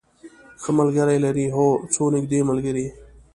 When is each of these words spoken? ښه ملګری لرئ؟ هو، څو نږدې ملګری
ښه 0.61 0.71
ملګری 0.79 1.17
لرئ؟ 1.25 1.45
هو، 1.55 1.67
څو 1.93 2.03
نږدې 2.15 2.39
ملګری 2.49 2.85